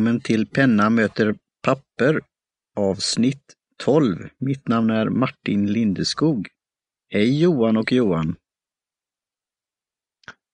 [0.00, 2.20] Välkommen till Penna möter papper
[2.76, 4.28] avsnitt 12.
[4.38, 6.48] Mitt namn är Martin Lindeskog.
[7.10, 8.36] Hej Johan och Johan.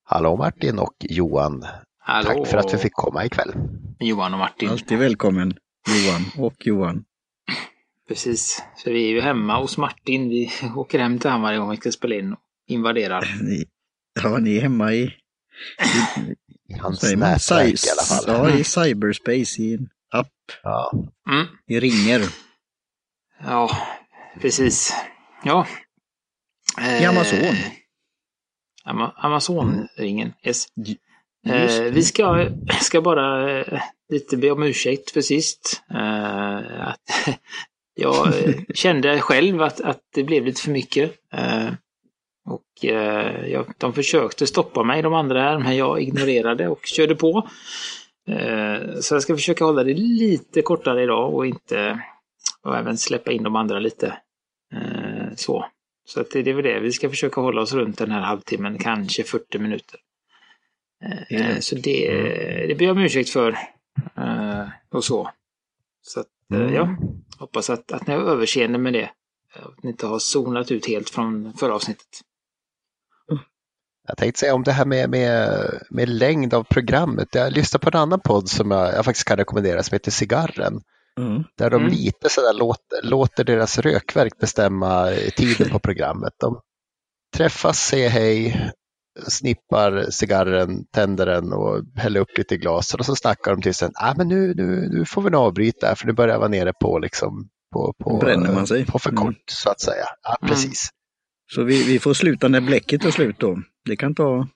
[0.04, 1.64] Hallå Martin och Johan.
[1.98, 2.27] Hallå.
[2.27, 3.52] Tack för att vi fick komma ikväll.
[4.01, 4.68] Johan och Martin.
[4.68, 5.54] Alltid välkommen
[5.88, 7.04] Johan och Johan.
[8.09, 8.62] Precis.
[8.76, 10.28] Så vi är ju hemma hos Martin.
[10.28, 13.24] Vi åker hem till honom varje gång vi ska spela in och invaderar.
[13.42, 13.65] Ni,
[14.23, 15.15] ja, ni är hemma i,
[16.69, 18.24] I hans nätverk i alla fall.
[18.27, 20.29] Ja, i cyberspace, i en app,
[20.62, 20.92] Ja.
[21.30, 21.46] Mm.
[21.69, 22.23] i ringer.
[23.45, 23.70] Ja,
[24.41, 24.92] precis.
[25.45, 25.66] Ja.
[26.80, 27.38] I Eh, Amazon.
[28.85, 30.66] Ama- Amazon-ringen, yes.
[30.76, 31.01] Just
[31.80, 32.48] Eh, vi ska,
[32.80, 33.82] ska bara eh,
[34.13, 35.82] lite be om ursäkt för sist.
[35.91, 37.01] Eh, att
[37.95, 41.15] jag eh, kände själv att, att det blev lite för mycket.
[42.46, 47.14] Och eh, jag, de försökte stoppa mig, de andra här, men jag ignorerade och körde
[47.16, 47.48] på.
[48.28, 52.00] Eh, så jag ska försöka hålla det lite kortare idag och inte
[52.62, 54.06] och även släppa in de andra lite.
[54.74, 55.66] Eh, så.
[56.04, 58.20] Så att det, det är väl det, vi ska försöka hålla oss runt den här
[58.20, 60.00] halvtimmen, kanske 40 minuter.
[61.28, 61.64] Det.
[61.64, 62.10] Så det,
[62.68, 63.58] det ber jag om ursäkt för.
[64.16, 65.30] eh, Och så.
[66.02, 66.74] Så att, eh, Mm.
[66.74, 66.97] ja,
[67.38, 69.10] hoppas att, att ni har överseende med det.
[69.54, 72.20] Att ni inte har zonat ut helt från förra avsnittet.
[74.09, 75.50] Jag tänkte säga om det här med, med,
[75.91, 77.28] med längd av programmet.
[77.34, 80.81] Jag lyssnade på en annan podd som jag, jag faktiskt kan rekommendera som heter Cigarren.
[81.21, 81.44] Mm.
[81.59, 81.93] Där de Mm.
[81.93, 86.32] lite sådär låter, låter deras rökverk bestämma tiden på programmet.
[86.41, 86.60] De
[87.37, 88.71] träffas, säger hej,
[89.28, 93.75] snippar cigarren, tänder den och häller upp lite i glaset och så snackar de till
[93.75, 93.92] sen.
[93.94, 96.72] Ah, men nu, nu, nu får vi nog avbryta för nu börjar jag vara nere
[96.80, 98.86] på liksom på, på, Bränner man sig.
[98.86, 99.25] på för Mm.
[99.25, 100.04] kort så att säga.
[100.22, 100.50] Ja, Mm.
[100.50, 100.88] precis.
[101.54, 103.59] Så vi, vi får sluta när bläcket tar slut då.
[103.86, 104.48] Det kan ta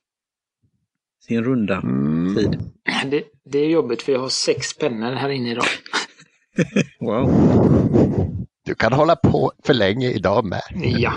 [1.27, 2.37] sin runda Mm.
[2.37, 2.59] tid.
[3.11, 5.65] Det, det är jobbigt för jag har sex pennor här inne idag.
[7.01, 7.31] Wow.
[8.65, 10.63] Du kan hålla på för länge idag med.
[10.75, 11.13] Ja.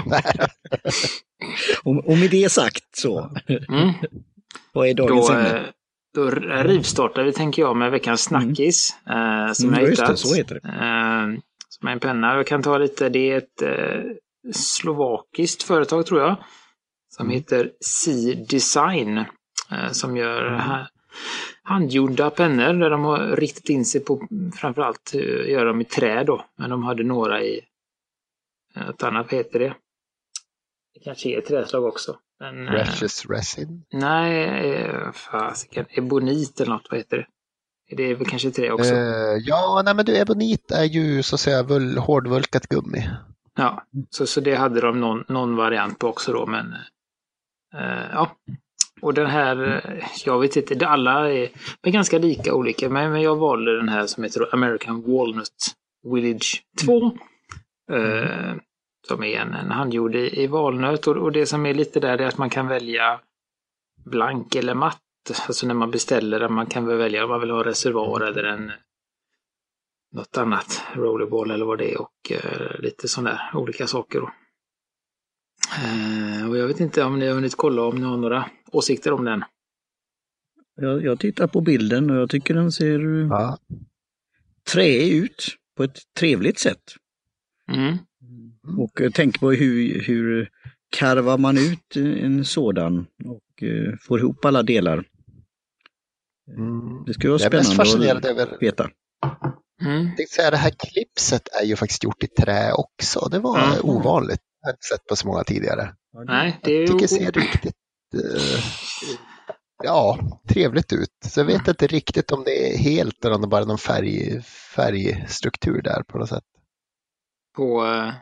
[1.84, 3.30] Och, och med det sagt så,
[3.70, 3.90] Mm.
[4.74, 5.58] vad är dagens Då, ämne?
[5.58, 5.64] eh,
[6.16, 6.30] då
[6.64, 8.96] rivstartar vi, tänker jag, med veckans snackis.
[9.10, 10.20] eh, som Mm, jag just det, hittat.
[10.20, 10.68] så heter det.
[10.70, 12.36] Eh, som är en penna.
[12.36, 14.02] Jag kan ta lite, det är ett eh,
[14.54, 16.36] slovakiskt företag tror jag.
[17.16, 17.36] Som Mm.
[17.36, 19.18] heter C-Design.
[19.72, 20.60] Eh, som gör Mm.
[20.60, 20.88] ha,
[21.64, 26.24] handgjorda pennor där de har riktat in sig på framförallt uh, göra dem i trä
[26.24, 26.46] då.
[26.58, 27.62] Men de hade några i
[28.76, 29.76] eh, ett annat, vad heter det?
[30.94, 32.18] Det kanske är träslag också.
[32.40, 33.86] Men, eh, Precious resin.
[33.92, 34.44] Nej,
[34.74, 35.86] eh, fasiken.
[35.90, 37.28] Ebonit eller något, vad heter det?
[37.96, 38.94] Det är väl kanske trä också.
[38.94, 41.62] Eh, ja, nej men du, ebonit är ju så att säga
[42.00, 43.10] hårdvulkat gummi.
[43.56, 46.78] Ja, så, så det hade de någon, någon variant på också då, men eh,
[48.12, 48.32] ja.
[49.02, 51.50] Och den här, eh, jag vet inte, alla är,
[51.82, 55.76] är ganska lika olika, men, jag valde den här som heter American Walnut
[56.14, 57.18] Village 2.
[57.92, 58.56] Eh,
[59.08, 62.18] som är en, en handgjord i, i valnöt och, och det som är lite där
[62.18, 63.20] är att man kan välja
[64.06, 65.00] blank eller matt.
[65.48, 68.44] Alltså när man beställer den, man kan väl välja om man vill ha reservoar eller
[68.44, 68.72] en
[70.12, 74.20] något annat, rollerball eller vad det är och eh, lite sådana där olika saker.
[74.20, 74.32] Då.
[75.84, 79.12] Eh, och jag vet inte om ni har hunnit kolla om ni har några åsikter
[79.14, 79.44] om den.
[80.76, 83.58] Jag, jag tittar på bilden och jag tycker den ser Ja.
[84.74, 85.46] träig ut
[85.78, 86.84] på ett trevligt sätt.
[87.72, 87.98] Mm.
[88.78, 90.50] Och eh, tänk på hur, hur
[90.98, 95.06] karvar man ut en sådan och eh, får ihop alla delar.
[96.58, 97.04] Mm.
[97.06, 98.90] Det skulle vara spännande fascinerad att över, veta.
[99.82, 100.16] Mm.
[100.16, 103.28] tänkte säga det här klipset är ju faktiskt gjort i trä också.
[103.32, 103.80] Det var Mm.
[103.84, 104.40] ovanligt.
[104.64, 105.94] Jag har inte sett på så många tidigare.
[106.28, 106.88] Nej, det är Jag ju...
[106.88, 107.76] tycker det ser riktigt
[108.14, 108.64] eh,
[109.84, 110.20] ja,
[110.50, 111.10] trevligt ut.
[111.26, 113.78] Så jag vet inte riktigt om det är helt eller om det bara är någon
[113.78, 114.42] färg,
[114.76, 116.44] färgstruktur där på något sätt.
[117.56, 118.14] På, eh,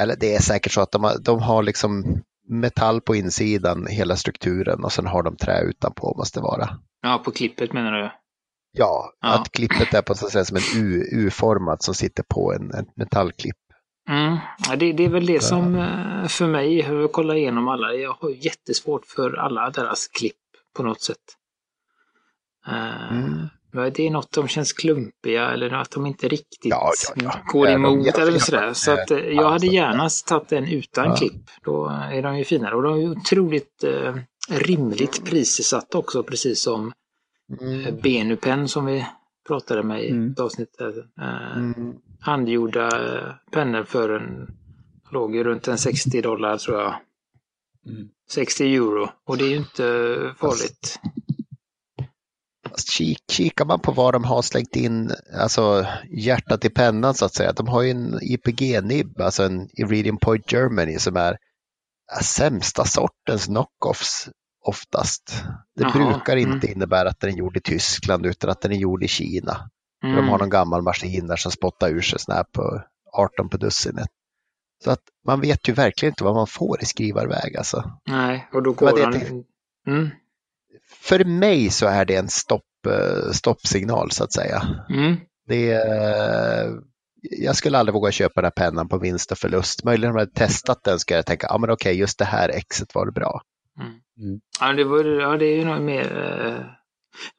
[0.00, 4.16] Eller det är säkert så att de har, de har liksom metall på insidan, hela
[4.16, 6.78] strukturen och sen har de trä utanpå måste det vara.
[7.02, 8.10] ja, på klippet menar du?
[8.72, 9.34] Ja, Ja.
[9.40, 12.74] att klippet är på så att säga som en U- U-format som sitter på en,
[12.74, 13.56] en metallklipp.
[14.08, 14.36] Mm.
[14.68, 17.94] Ja, det, det är väl det som eh, för mig, jag behöver kolla igenom alla,
[17.94, 20.36] jag har jättesvårt för alla deras klipp
[20.76, 21.16] på något sätt.
[22.66, 23.48] Eh, Mm.
[23.72, 27.40] men Det är något de känns klumpiga eller att de inte riktigt Ja, ja, ja.
[27.52, 28.72] går Är de emot jävla- eller sådär.
[28.72, 31.16] Så att eh, jag hade Alltså, gärna tagit den utan Ja.
[31.16, 31.42] klipp.
[31.64, 34.14] Då är de ju finare och de är ju otroligt eh,
[34.50, 36.92] rimligt prissatta också precis som
[37.60, 37.80] Mm.
[37.80, 38.00] mm.
[38.02, 39.06] Benupen som vi
[39.48, 40.32] pratade med i Mm.
[40.32, 40.74] ett avsnitt.
[40.78, 40.98] där.
[41.20, 41.94] Eh, Mm.
[42.22, 44.56] Handgjorda eh, pennor för en,
[45.10, 46.94] låg ju runt en 60 dollar tror jag.
[47.88, 48.08] Mm.
[48.30, 49.10] 60 euro.
[49.26, 49.82] Och det är ju inte
[50.38, 50.98] farligt.
[52.90, 55.10] Kik, kikar man på vad de har slängt in,
[55.40, 57.52] alltså hjärtat i pennan så att säga.
[57.52, 61.36] De har ju en IPG-nibb, alltså en Iridium Point Germany som är
[62.22, 64.28] sämsta sortens knockoffs
[64.64, 65.42] oftast.
[65.76, 66.76] Det Jaha, brukar inte mm.
[66.76, 69.70] innebära att den är gjord i Tyskland utan att den är gjord i Kina.
[70.02, 70.16] Mm.
[70.16, 72.82] De har någon gammal maskin där som spottar ur sig sån här på
[73.12, 74.08] 18 på dussinet.
[74.84, 77.84] Så att man vet ju verkligen inte vad man får i skrivarväg alltså.
[78.08, 79.44] Nej, och då går det han...
[79.86, 80.10] Mm.
[81.00, 84.62] För mig så är det en stopp, eh, stoppsignal så att säga.
[84.90, 85.16] Mm.
[85.48, 86.70] Det är,
[87.22, 89.84] jag skulle aldrig våga köpa den här pennan på vinst och förlust.
[89.84, 92.48] Möjligen om jag hade testat den ska jag tänka, ja men okej, just det här
[92.48, 93.42] exet var det bra.
[94.60, 96.78] Ja, det, var, ja, det är ju nog mer...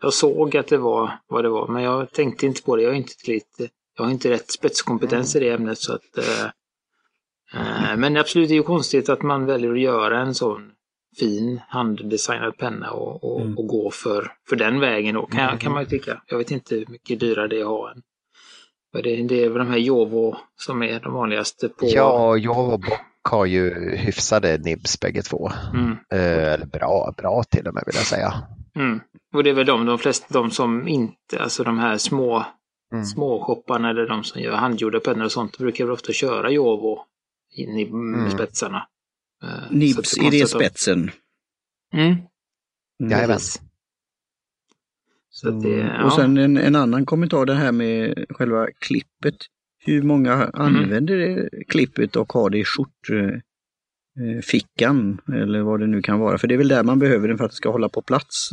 [0.01, 2.81] Jag såg att det var vad det var, men jag tänkte inte på det.
[2.81, 5.77] Jag har inte, lite, jag har inte rätt spetskompetens i det ämnet.
[5.77, 6.45] Så att, eh,
[7.91, 10.71] eh, men absolut, det är ju konstigt att man väljer att göra en sån
[11.19, 13.57] fin handdesignad penna och, och, Mm.
[13.57, 16.21] och gå för, för den vägen då, kan, kan man ju tycka.
[16.27, 18.01] Jag vet inte hur mycket dyrare det är att ha en.
[19.03, 21.85] Det, det är väl de här Jovo som är de vanligaste på...
[21.89, 22.37] Ja,
[22.71, 22.99] och Bock
[23.29, 25.51] har ju hyfsade nibs bägge två.
[25.73, 25.91] Mm.
[26.11, 28.33] Eh, Eller bra, bra till och med vill jag säga.
[28.75, 28.99] Mm.
[29.33, 32.45] Och det är väl de, de flesta, de som inte, alltså de här små
[32.93, 33.05] Mm.
[33.05, 36.99] småshopparna eller de som gör handgjorda pennor och sånt brukar väl ofta köra Jovo
[37.51, 38.31] in i Mm.
[38.31, 38.87] spetsarna.
[39.43, 41.11] Eh, Nibs i det spetsen.
[41.93, 42.05] Mm.
[42.07, 42.17] Mm.
[43.11, 43.27] Jajamän.
[43.35, 43.61] precis.
[45.29, 46.03] Så att det, ja.
[46.03, 49.35] Och sen en, en annan kommentar det här med själva klippet.
[49.85, 50.49] Hur många Mm.
[50.53, 56.37] använder det klippet och har det i skjortfickan eller vad det nu kan vara?
[56.37, 58.49] För det är väl där man behöver den för att det ska hålla på plats.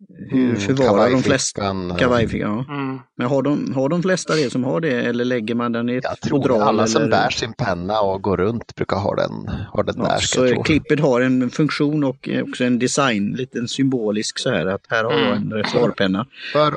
[0.00, 1.62] Eh, Hur Mm, förvarar de flesta
[1.98, 2.64] kavajfickan, eh?
[2.68, 2.74] Ja.
[2.74, 2.98] Mm.
[3.16, 5.94] Men har de, har de flesta det som har det eller lägger man den i
[5.94, 6.62] ett Jag tror fodral?
[6.62, 7.10] alla som eller?
[7.10, 10.18] bär sin penna och går runt brukar ha den, ha den Ja, där.
[10.20, 15.04] Så klippet har en funktion och också en design, lite symbolisk så här att här
[15.04, 15.42] har jag Mm.
[15.42, 16.26] en reservoarpenna.
[16.52, 16.74] För,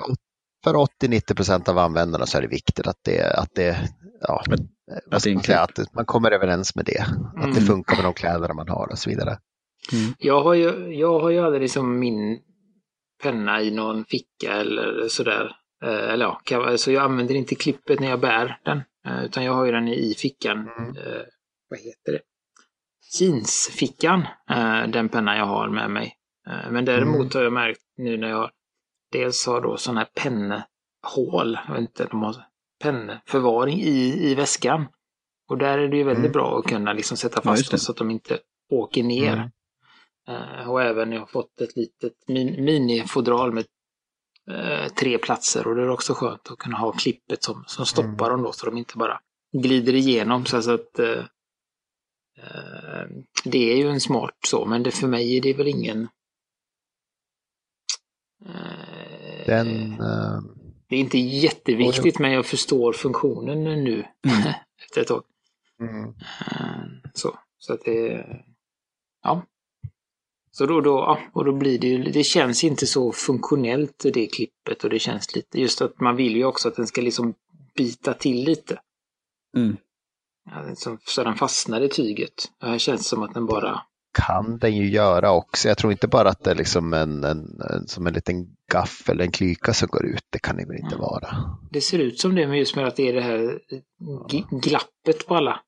[0.63, 3.77] för 80-90 procent av användarna så är det viktigt att det, att det
[4.21, 4.43] ja,
[5.11, 7.01] Att- det är man, säga, att man kommer överens med det.
[7.35, 7.65] Att det Mm.
[7.65, 9.37] funkar med de kläder man har och så vidare.
[10.17, 12.39] Jag har ju, jag har ju aldrig liksom min
[13.21, 15.55] penna i någon ficka eller sådär.
[15.83, 18.81] Eh, eller ja, så jag använder inte klippet när jag bär den.
[19.07, 20.57] Eh, utan jag har ju den i fickan.
[20.77, 20.97] Mm.
[20.97, 21.21] Eh,
[21.69, 22.19] vad heter det?
[23.19, 24.27] Jeansfickan.
[24.87, 26.15] Den penna jag har med mig.
[26.71, 27.29] Men däremot Mm.
[27.33, 28.49] har jag märkt nu när jag
[29.11, 31.57] dels har då sådana här pennhål.
[31.67, 32.35] Jag vet inte, de har
[32.83, 34.87] pennförvaring i, i väskan.
[35.49, 36.31] Och där är det ju väldigt Mm.
[36.31, 38.39] bra att kunna liksom sätta Ja, fast dem så att de inte
[38.71, 39.51] åker ner.
[40.29, 40.59] Mm.
[40.59, 43.65] Eh, och även jag har fått ett litet min, minifodral med
[44.51, 48.09] eh, tre platser och det är också skönt att kunna ha klippet som, som stoppar
[48.09, 48.29] Mm.
[48.29, 49.19] dem då så de inte bara
[49.51, 50.45] glider igenom.
[50.45, 51.25] Så att eh,
[52.37, 53.07] eh,
[53.43, 56.07] det är ju en smart så, men det, för mig är det väl ingen
[58.45, 60.41] eh, Den, eh,
[60.89, 64.05] Det är inte jätteviktigt men jag förstår funktionen nu
[64.85, 65.23] efter ett tag.
[65.79, 66.13] mm,
[67.13, 68.25] Så, så att det...
[69.23, 69.45] Ja.
[70.59, 74.27] Så då, då, ja, och då blir det ju, det känns inte så funktionellt det
[74.27, 77.33] klippet och det känns lite, just att man vill ju också att den ska liksom
[77.75, 78.79] bita till lite.
[79.57, 79.77] Mm.
[80.45, 82.33] Ja, Så den fastnar i tyget.
[82.61, 83.81] Det här känns som att den bara,
[84.13, 85.67] kan den ju göra också.
[85.67, 89.09] Jag tror inte bara att det är liksom en, en, en, som en liten gaff
[89.09, 90.23] eller en klyka som går ut.
[90.29, 90.99] Det kan det väl inte Mm.
[91.01, 91.59] vara.
[91.71, 93.59] det ser ut som det men just med att det är det här
[94.61, 95.59] glappet på alla.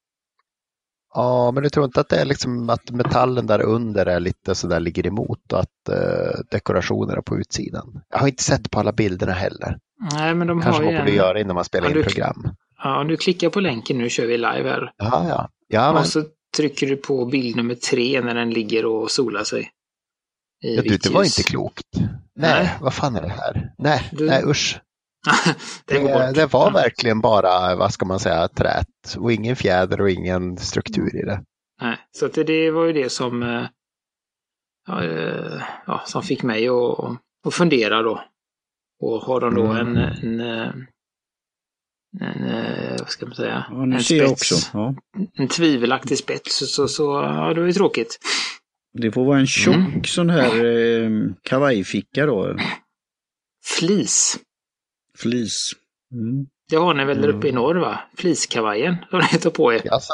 [1.14, 4.56] Ja, men du tror inte att det är liksom att metallen där under är lite
[4.56, 8.02] så där ligger emot och att eh, dekorationerna på utsidan.
[8.10, 9.78] Jag har inte sett på alla bilderna heller.
[10.14, 12.04] Nej men de Kanske har man ju borde en, göra innan man spelar Ja, in
[12.04, 12.50] program.
[12.84, 14.92] Ja, du klickar på länken nu kör vi live här.
[14.98, 15.50] Ja, ja.
[15.68, 16.24] ja, men, Och så
[16.58, 19.70] trycker du på bild nummer tre när den ligger och solar sig.
[20.60, 21.86] Ja, du, det var inte klokt.
[21.96, 22.10] Nej,
[22.64, 22.70] Nej.
[22.82, 23.72] vad fan är det här?
[23.78, 24.80] Nej, Du- nej usch.
[25.86, 30.58] det Det, var verkligen bara, vad ska man säga, trät och ingen fjäder och ingen
[30.58, 31.44] struktur i det.
[31.82, 33.66] Nej, så det, det var ju det som, eh,
[34.88, 37.00] ja, eh, ja, som fick mig att,
[37.48, 38.24] att fundera då.
[39.02, 39.98] Och har de då Mm.
[39.98, 40.74] en, en, eh,
[42.22, 44.56] en, vad ska man säga, Ja, nu en spets, också.
[44.74, 44.96] Ja.
[45.34, 48.20] en tvivelaktig spets, så, så, så ja, det var ju tråkigt.
[48.94, 50.04] Det får vara en tjock Mm.
[50.04, 51.10] sån här eh,
[51.44, 52.56] kavajficka då.
[53.80, 54.40] Flis.
[55.18, 55.72] Flis.
[56.14, 56.46] Mm.
[56.70, 57.38] Det har ni väl där Mm.
[57.38, 58.00] uppe i norr va?
[58.18, 59.94] Fliskavajen har ni tar på er.
[59.94, 60.14] Alltså,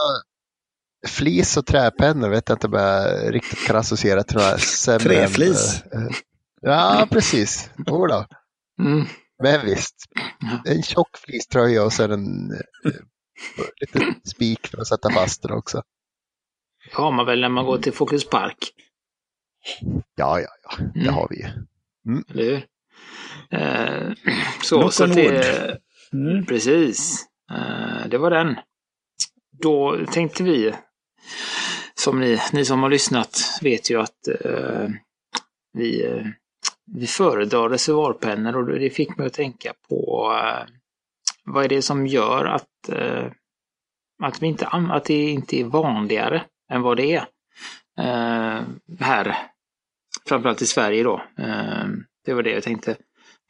[1.08, 5.27] flis och träpennor vet jag inte om jag riktigt kan associera till några sämre än,
[5.27, 5.82] Träflis.
[5.82, 6.08] eh,
[6.62, 7.70] Ja, precis.
[7.88, 8.25] Jodå.
[8.82, 9.06] Mm.
[9.44, 9.96] Men visst.
[10.66, 12.92] En tjock fleecetröja och sen en eh,
[13.82, 15.82] liten spik för att sätta fast den också.
[16.89, 18.58] Det har man väl när man går till Folkets Park.
[20.16, 20.72] Ja, ja, ja.
[20.94, 21.13] Det Mm.
[21.13, 21.48] har vi ju.
[22.30, 22.66] Eller hur?
[23.51, 24.12] Eh,
[24.63, 25.77] så, Knock så on att det,
[26.12, 26.27] wood.
[26.27, 26.46] Mm.
[26.46, 27.25] Precis.
[27.51, 28.56] Eh, det var den.
[29.62, 30.74] Då tänkte vi,
[31.96, 34.89] som ni, ni som har lyssnat vet ju att eh,
[35.74, 36.22] vi,
[36.96, 40.32] vi föredrar reservoarpennor och det fick mig att tänka på
[41.44, 42.89] vad är det som gör att,
[44.24, 47.27] att, vi inte, att det inte är vanligare än vad det är
[49.00, 49.38] här,
[50.27, 51.22] framförallt i Sverige då.
[52.27, 52.98] Det var det jag tänkte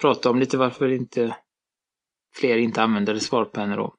[0.01, 1.35] prata om lite varför inte
[2.35, 3.93] fler inte använder reservoarpennor och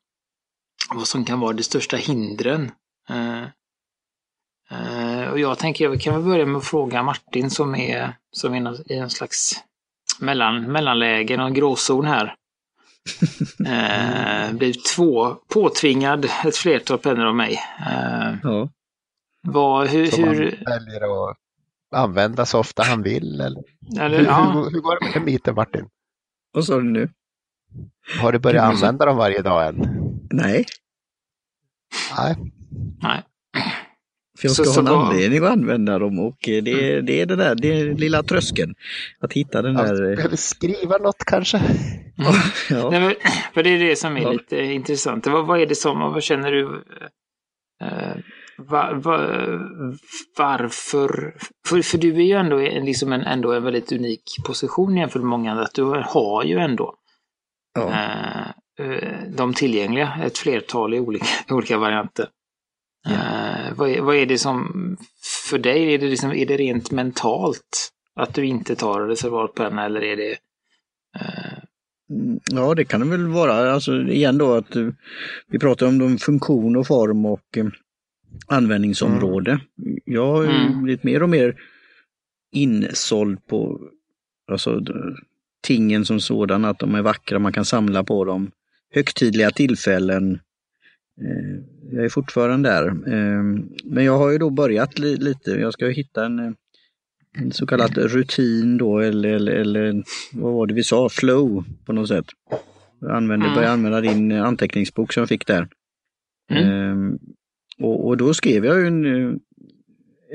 [0.90, 2.70] vad som kan vara de största hindren.
[3.08, 3.42] Eh,
[4.70, 8.54] eh, och jag tänker, jag kan väl börja med att fråga Martin som är, som
[8.54, 9.64] är i en slags
[10.20, 12.34] mellan, mellanläge, någon gråzon här.
[13.66, 17.60] Eh, blivit två, påtvingad ett flertal pennor av mig.
[17.80, 18.68] Eh, Ja.
[19.42, 21.36] vad, hur, Som hur, väljer att
[21.96, 23.40] använda så ofta han vill.
[23.40, 23.62] Eller?
[24.00, 25.88] eller, Hur, ja, hur, hur går det med den biten Martin?
[26.52, 27.08] Vad sa du nu?
[28.20, 28.74] Har du börjat Mm.
[28.76, 29.76] använda dem varje dag än?
[30.30, 30.64] Nej,
[32.16, 32.36] Nej.
[33.02, 33.22] nej.
[34.38, 37.20] för jag ska så ha en vad- anledning att använda dem och eh, det, det
[37.20, 38.74] är det där, det är lilla tröskeln.
[39.20, 40.10] Att hitta den Jag där...
[40.10, 41.58] eh, behöver skriva något kanske?
[42.70, 42.90] Ja.
[42.90, 43.14] Nej, men,
[43.54, 44.32] för det är det som är Ja.
[44.32, 45.26] lite intressant.
[45.26, 46.84] Vad, vad är det som, vad känner du?
[47.82, 48.16] Eh,
[48.58, 49.18] va, va,
[50.36, 51.34] varför?
[51.66, 55.22] För, för du är ju ändå, en, liksom en, ändå en väldigt unik position jämfört
[55.22, 55.64] med många andra.
[55.64, 56.94] Att du har ju ändå
[57.74, 57.88] Ja.
[57.90, 58.48] eh,
[58.86, 62.28] eh, de tillgängliga, ett flertal i olika, olika varianter.
[63.08, 64.96] Eh, vad, vad är det som,
[65.50, 70.02] för dig, är det, liksom, är det rent mentalt att du inte tar reservoarpenna eller
[70.02, 70.30] är det
[71.20, 71.58] eh,
[72.50, 73.72] Ja, det kan det väl vara.
[73.72, 74.88] Alltså igen då att eh,
[75.46, 77.66] vi pratar om de funktion och form och eh,
[78.46, 79.60] användningsområde.
[80.04, 80.82] Jag har Mm.
[80.82, 81.56] blivit mer och mer
[82.52, 83.80] insåld på
[84.50, 84.80] alltså,
[85.62, 88.50] tingen som sådana, att de är vackra, man kan samla på dem.
[88.94, 90.32] Högtidliga tillfällen.
[91.20, 92.86] Eh, Jag är fortfarande där.
[92.88, 93.42] Eh,
[93.84, 96.52] Men jag har ju då börjat li- lite, jag ska hitta en, eh,
[97.38, 101.92] en så kallad rutin då eller, eller, eller vad var det vi sa, flow på
[101.92, 102.26] något sätt.
[103.00, 103.54] Jag använde, Mm.
[103.56, 105.68] började använda din anteckningsbok som jag fick där.
[106.50, 107.18] Mm.
[107.80, 109.34] Och, och då skrev jag ju en, eh,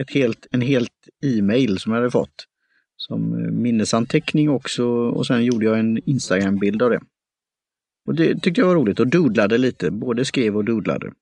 [0.01, 2.47] ett helt, en helt e-mail som jag hade fått.
[2.95, 7.01] Som eh, minnesanteckning också och sen gjorde jag en Instagram-bild av det.
[8.05, 11.13] Och det tyckte jag var roligt och doodlade lite, både skrev och doodlade.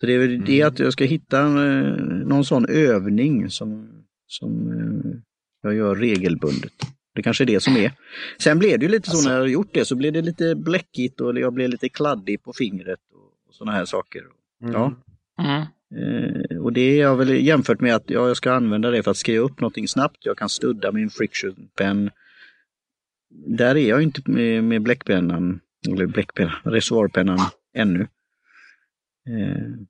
[0.00, 0.68] Så det är väl det Mm.
[0.68, 3.88] att jag ska hitta eh, någon sån övning som,
[4.26, 4.70] som
[5.62, 6.72] jag gör regelbundet.
[7.14, 7.92] Det kanske är det som är.
[8.38, 10.54] Sen blev det ju lite så Alltså- när jag gjort det så blev det lite
[10.54, 14.22] bläckigt och jag blev lite kladdig på fingret och, och sådana här saker.
[14.72, 14.92] Ja.
[15.42, 15.62] Mm.
[15.96, 19.10] Eh, och det är jag väl jämfört med att ja, jag ska använda det för
[19.10, 20.16] att skriva upp någonting snabbt.
[20.20, 22.10] Jag kan studda min friction pen.
[23.46, 27.38] Där är jag inte med, med bläckpennan, eller bläckpennan, reservoarpennan
[27.76, 28.00] ännu.
[29.28, 29.86] Eh,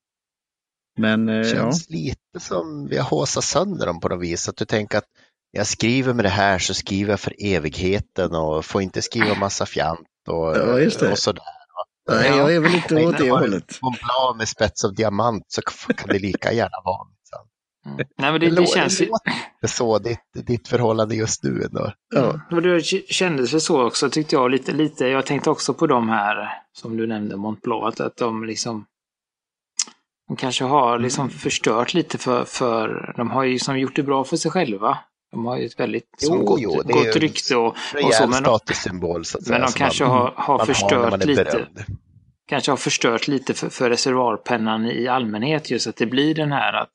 [0.98, 4.48] men eh, ja, känns lite som vi har håsat sönder dem på något vis.
[4.48, 5.08] Att du tänker att
[5.50, 9.66] jag skriver med det här så skriver jag för evigheten och får inte skriva massa
[9.66, 11.12] fjant och, Ja, just det.
[11.12, 11.44] och sådär.
[12.08, 13.78] Nej, jag är väl lite åt det hållet.
[13.82, 17.06] Mont Blanc med spets av diamant så kan det lika gärna vara.
[17.08, 17.38] Liksom.
[17.86, 18.06] Mm.
[18.18, 19.08] Nej, men det, det känns ju...
[19.60, 21.92] Det så ditt, ditt förhållande just nu ändå.
[22.14, 25.06] Ja, Och det kändes väl så också tyckte jag lite, lite.
[25.06, 28.86] Jag tänkte också på de här som du nämnde, Mont Blanc, att, att de liksom
[30.28, 34.24] de kanske har liksom förstört lite för, för de har ju liksom gjort det bra
[34.24, 34.98] för sig själva.
[35.34, 37.66] De har ju ett väldigt Jo, som gott, jo, det är ju gott rykte och,
[38.04, 38.26] och så.
[38.26, 39.58] Men de, statussymbol så att säga.
[39.58, 41.44] men de som kanske man, har, har man förstört har man lite.
[41.44, 41.84] berömd.
[42.46, 45.70] Kanske har förstört lite för, för reservoarpennan i allmänhet.
[45.70, 46.94] Just att det blir den här att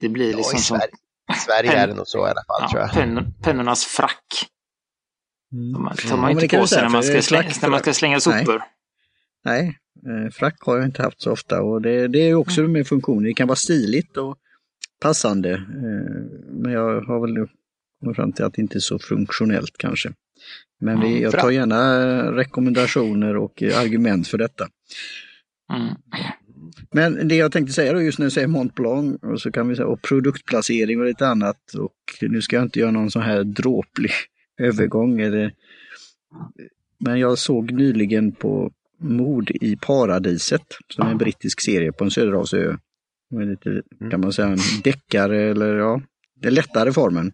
[0.00, 0.92] det blir Ja, liksom i som Sverige,
[1.32, 2.94] I Sverige är det nog så i alla fall tror ja, jag.
[2.94, 4.46] pen, pennornas frack.
[5.52, 5.72] Mm.
[5.72, 7.80] De tar Ja, man men inte på sig när man, ska slänga, frack- när man
[7.80, 8.20] ska slänga Nej.
[8.20, 8.62] sopor.
[9.44, 12.60] Nej, eh, frack har jag inte haft så ofta och det, det är ju också
[12.60, 13.28] med funktioner.
[13.28, 14.36] Det kan vara stiligt och
[15.00, 15.52] passande.
[15.52, 17.48] eh, Men jag har väl
[18.00, 20.12] kommit fram till att det inte är så funktionellt kanske.
[20.80, 24.68] Men vi, Mm, jag tar gärna rekommendationer och eh, argument för detta.
[25.72, 25.94] Mm.
[26.92, 29.76] Men det jag tänkte säga då just du säger Mont Blanc och så kan vi
[29.76, 31.74] säga och produktplacering och lite annat.
[31.74, 34.10] Och nu ska jag inte göra någon sån här dråplig
[34.60, 35.20] övergång.
[35.20, 35.52] Eller,
[36.98, 42.10] men jag såg nyligen på Mord i paradiset, som är en brittisk serie på en
[42.10, 42.76] söderhavsö.
[43.40, 46.00] Är lite, kan man säga, en deckare eller ja,
[46.34, 47.32] den lättare formen.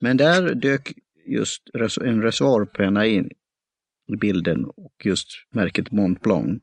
[0.00, 0.92] Men där dök
[1.26, 1.62] just
[2.02, 3.30] en reservoarpenna in
[4.08, 6.62] i bilden och just märket Mont Blanc.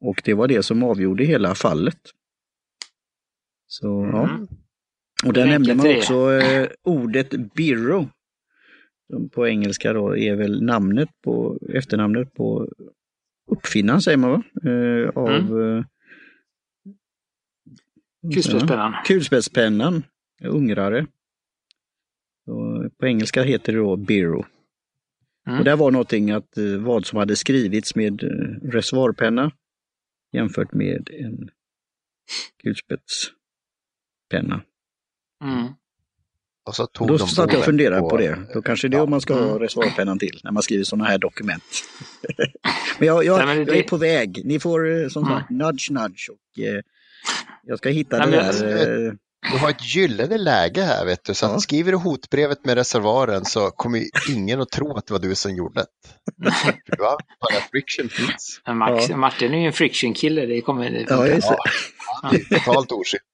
[0.00, 2.00] Och det var det som avgjorde hela fallet.
[3.66, 4.28] Så ja.
[4.28, 4.48] Mm.
[5.24, 8.08] Och där nämnde man också eh, ordet birro.
[9.32, 12.68] på engelska då är väl namnet på, efternamnet på
[13.50, 14.42] uppfinnaren säger man va?
[14.70, 15.84] Eh, av mm.
[18.22, 18.94] Kulspetspennan.
[19.06, 20.02] Kulspetspennan,
[20.44, 21.06] ungrare.
[22.44, 24.44] Så på engelska heter det då Biro.
[25.46, 25.58] Mm.
[25.58, 28.22] Och där var någonting att vad som hade skrivits med
[28.62, 29.52] reservoarpenna
[30.32, 31.50] jämfört med en
[32.62, 34.62] kulspetspenna.
[35.44, 35.66] Mm.
[36.66, 38.46] Och så tog Då de satt jag och funderade på, på det.
[38.54, 39.04] Då kanske det är ja.
[39.04, 41.62] om man ska ha reservoarpennan till när man skriver sådana här dokument.
[42.98, 44.42] men jag, jag, Nej, men det- jag är på väg.
[44.44, 45.38] Ni får eh, som Mm.
[45.38, 46.82] sagt nudge nudge och eh,
[47.62, 49.06] jag ska hitta Nej, det där.
[49.06, 49.12] eh,
[49.52, 51.58] Du har ett gyllene läge här vet du, så Ja.
[51.58, 55.34] skriver du hotbrevet med reservoaren så kommer ju ingen att tro att det var du
[55.34, 55.86] som gjorde det.
[56.86, 58.60] Du har bara friction finns.
[58.66, 59.16] Men Max, Ja.
[59.16, 61.56] Martin är ju en friction-kille, det kommer det Ja, just det.
[62.22, 63.24] Ja, det är totalt oskyldigt.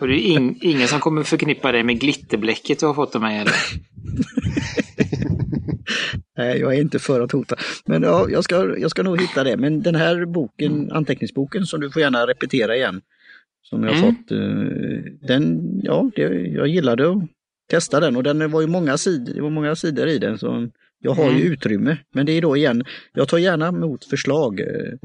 [0.00, 3.20] Och det är in, ingen som kommer förknippa dig med glitterbläcket du har fått av
[3.22, 3.54] mig eller?
[6.38, 7.56] Nej, jag är inte för att hota.
[7.86, 9.56] Men ja, jag ska, jag ska nog hitta det.
[9.56, 13.00] Men den här boken, anteckningsboken som du får gärna repetera igen.
[13.70, 14.00] Som jag Mm.
[14.14, 14.30] fått.
[14.30, 17.18] eh, Den, ja, det, jag gillade att
[17.70, 20.38] testa den och den var ju många sidor, det var många sidor i den.
[20.38, 20.68] Så
[20.98, 21.52] jag har ju Mm.
[21.52, 21.98] utrymme.
[22.12, 24.60] Men det är då igen, jag tar gärna emot förslag.
[24.60, 24.98] eh,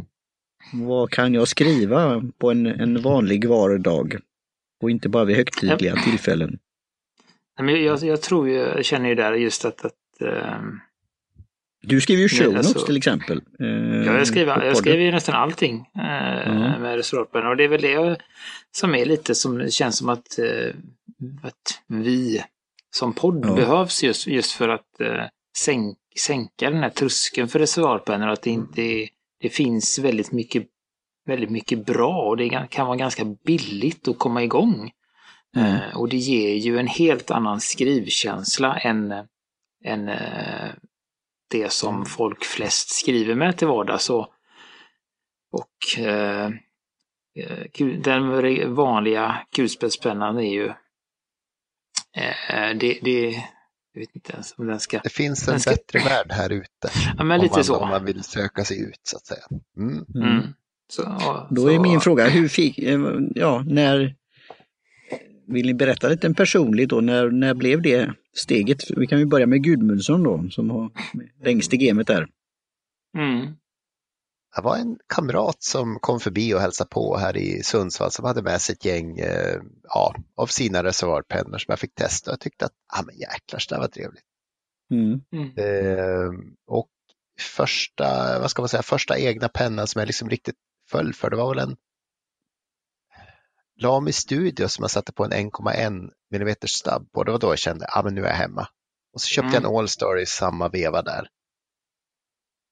[0.73, 4.17] Vad kan jag skriva på en, en vanlig vardag?
[4.83, 6.59] Och inte bara vid högtidliga tillfällen.
[7.59, 10.79] Nej, men jag, jag tror ju, jag känner ju där just att, att ehm,
[11.81, 13.41] Du skriver ju show notes alltså- till exempel.
[13.59, 13.67] eh,
[14.05, 16.81] Ja, jag skriver, jag skriver ju nästan allting eh, Mm.
[16.81, 18.17] med reservoarpenna och det är väl det
[18.71, 20.74] som är lite som det känns som att, eh,
[21.44, 22.44] att vi
[22.96, 23.55] som podd Ja.
[23.55, 25.24] behövs just, just för att eh,
[25.57, 28.27] sänk, sänka den här tröskeln för reservoarpennor.
[28.27, 29.09] Att det inte är,
[29.41, 30.63] det finns väldigt mycket,
[31.27, 34.91] väldigt mycket bra och det kan vara ganska billigt att komma igång.
[35.55, 35.67] Mm.
[35.75, 39.13] Eh, och det ger ju en helt annan skrivkänsla än,
[39.85, 40.70] än eh,
[41.51, 44.09] det som folk flest skriver med till vardags.
[44.09, 44.27] Och,
[45.51, 46.46] och eh,
[47.35, 50.68] eh, den vanliga kulspetspennan är ju
[52.18, 53.44] eh, det, det,
[53.94, 55.00] jag vet inte ens om den ska...
[55.00, 56.90] Det finns en ska- bättre värld här ute.
[57.18, 57.77] Ja, men lite man, så.
[57.77, 59.44] om man vill söka sig ut så att säga.
[59.77, 60.05] Mm.
[60.16, 60.29] Mm.
[60.29, 60.53] Mm.
[60.92, 63.00] Så, ja, Då så, är min fråga, hur fick, eh,
[63.35, 64.16] ja, när,
[65.48, 68.91] vill ni berätta lite personligt då, när, när blev det steget?
[68.98, 70.91] Vi kan ju börja med Gudmundsson då, som har
[71.44, 72.27] längst i gamet där.
[73.17, 73.46] Mm.
[74.55, 78.41] Det var en kamrat som kom förbi och hälsade på här i Sundsvall som hade
[78.41, 82.31] med sig ett gäng eh, ja, av sina reservoarpennor som jag fick testa.
[82.31, 84.24] Jag tyckte att, ja men jäklar, det var trevligt.
[84.91, 85.22] Mm.
[85.31, 85.57] Mm.
[85.57, 86.31] Eh,
[86.67, 86.89] och
[87.39, 90.55] första, vad ska man säga, första egna pennan som jag liksom riktigt
[90.89, 91.75] föll för, det var väl en
[93.81, 97.24] Lamy Studio som jag satte på en 1,1 mm stubb på.
[97.24, 98.67] Det var då jag kände, ja men nu är jag hemma.
[99.13, 101.27] Och så köpte jag en All-Star i samma veva där.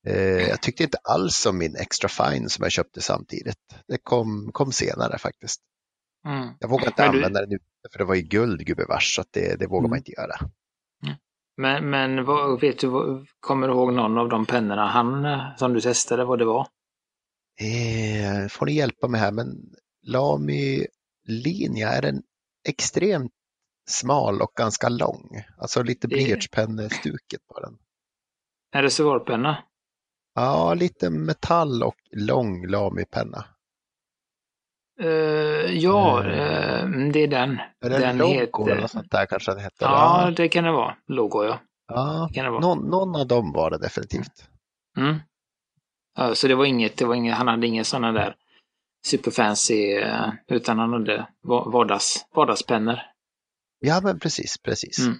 [0.08, 3.58] Eh, jag tyckte inte alls om min Extra Fine som jag köpte samtidigt.
[3.88, 5.62] Det kom, kom senare faktiskt.
[6.28, 6.50] Mm.
[6.60, 9.22] Jag vågade inte Men du- använda den ute för det var ju guld gubevars så
[9.22, 9.90] att det, det vågar Mm.
[9.90, 10.36] man inte göra.
[11.58, 12.90] Men, men vad, vet du,
[13.40, 16.68] kommer du ihåg någon av de pennorna han, eh, som du testade, vad det var?
[17.62, 19.48] Eh, får ni hjälpa mig här, men
[20.04, 20.86] Lamy
[21.30, 22.22] Linja är en
[22.68, 23.32] extremt
[23.90, 25.44] smal och ganska lång.
[25.58, 27.78] Alltså lite Det- blyertspennestuket på den.
[28.76, 29.64] En reservoarpenna?
[30.36, 33.46] Ja, lite metall och lång Lamy-penna.
[35.02, 35.10] Eh,
[35.78, 37.60] ja, eh, det är den.
[37.82, 39.76] Är det den en logo heter- eller något sånt där kanske den hette?
[39.86, 40.96] Ja, det kan det vara.
[41.08, 41.60] Logo, ja.
[41.88, 42.28] ja.
[42.30, 42.62] Det kan det vara.
[42.62, 44.50] Någon, någon av dem var det definitivt.
[44.98, 45.18] Mm.
[46.18, 48.36] Ja, så det var inget, det var inget, han hade inga sådana där
[49.06, 53.00] superfancy, eh, utan han hade va- vardags, vardagspennor.
[53.80, 55.00] Ja, men precis, precis.
[55.00, 55.20] Mm.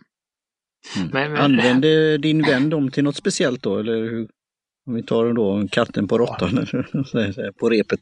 [0.98, 1.10] Mm.
[1.14, 3.78] Men- men- Använde din vän dem till något speciellt då?
[3.78, 4.30] Eller hur?
[4.88, 6.66] Om vi tar då katten på råttan,
[7.12, 8.00] säga, på repet.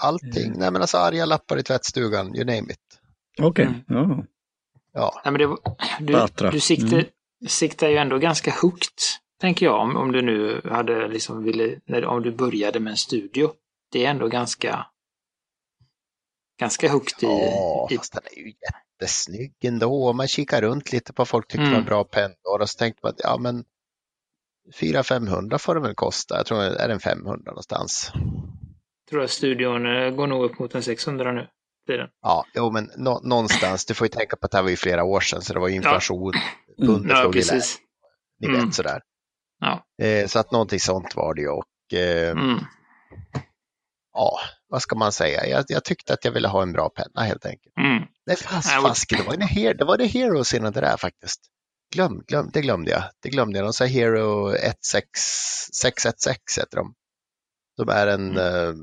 [0.00, 0.46] Allting.
[0.46, 0.58] Mm.
[0.58, 3.00] Nej, men alltså arga lappar i tvättstugan, you name it.
[3.40, 3.82] Okej, Mm.
[3.88, 4.24] ja.
[4.92, 5.56] Ja, Nej, men det,
[6.00, 6.50] du, Batra.
[6.50, 7.04] du siktar, Mm.
[7.48, 12.04] siktar ju ändå ganska högt, tänker jag, om, om du nu hade liksom ville, när,
[12.04, 13.50] om du började med en studio.
[13.92, 14.86] Det är ändå ganska,
[16.60, 18.52] ganska högt i, ja i fast den är ju
[19.00, 20.12] jättesnygg ändå.
[20.12, 21.74] Man kikar runt lite på folk tyckte Mm.
[21.74, 23.64] var bra pennor och så tänkte man att ja, men
[24.80, 26.36] 400-500 får det väl kosta.
[26.36, 28.12] Jag tror är den 500 någonstans.
[29.10, 31.46] tror jag studion eh, går nog upp mot en 600 nu.
[31.86, 32.08] Den.
[32.22, 33.86] Ja, jo, men nå- någonstans.
[33.86, 35.60] Du får ju tänka på att det här var ju flera år sedan så det
[35.60, 36.32] var ju inflation.
[36.34, 36.86] Mm.
[36.88, 37.78] Pundet Ja, i lä, precis.
[38.40, 38.64] ni Mm.
[38.64, 39.00] vet sådär.
[39.60, 39.84] Ja.
[40.04, 42.58] Eh, så att någonting sånt var det ju och eh, Mm.
[44.18, 45.46] Ja, vad ska man säga?
[45.46, 47.76] Jag, jag tyckte att jag ville ha en bra penna helt enkelt.
[47.76, 48.02] Mm.
[48.26, 51.40] Nej, fast, fasken, det var en her- det var det Heroes innan det där faktiskt.
[51.94, 53.02] glöm, glöm, det glömde jag.
[53.22, 53.66] Det glömde jag.
[53.66, 56.94] De sa Hero 616 heter de.
[57.76, 58.68] De är en mm.
[58.68, 58.74] eh,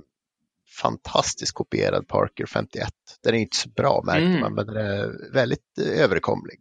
[0.81, 2.89] fantastiskt kopierad Parker 51.
[3.23, 4.41] Den är inte så bra märkte mm.
[4.41, 6.59] man, men den är väldigt eh, överkomlig.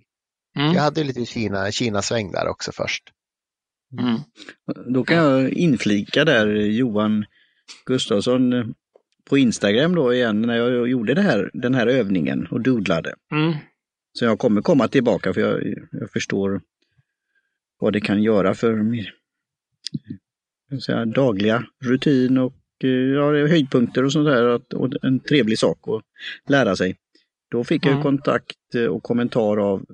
[0.59, 0.73] Mm.
[0.73, 3.03] Jag hade lite Kina, Kina-sväng där också först.
[4.01, 4.21] Mm.
[4.95, 7.25] Då kan jag inflika där Johan
[7.87, 8.67] Gustafsson eh,
[9.31, 13.15] på Instagram då igen när jag gjorde här, den här övningen och doodlade.
[13.33, 13.53] Mm.
[14.13, 16.61] Så jag kommer komma tillbaka för jag, jag förstår
[17.79, 19.07] vad det kan göra för min
[20.87, 24.75] säga, dagliga rutin och eh, ja, höjdpunkter och sånt där.
[24.75, 26.03] Och en trevlig sak att
[26.51, 26.97] lära sig.
[27.51, 27.95] Då fick mm.
[27.95, 29.87] jag kontakt och kommentar av